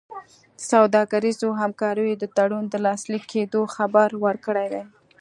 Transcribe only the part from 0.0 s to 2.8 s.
د سوداګریزو همکاریو د تړون د